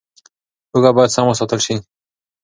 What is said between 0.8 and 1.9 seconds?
باید سم وساتل شي.